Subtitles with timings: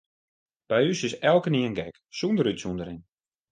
[0.73, 3.01] By ús is elkenien gek, sûnder útsûndering.